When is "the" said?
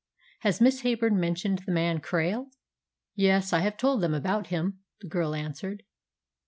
1.59-1.71, 4.99-5.07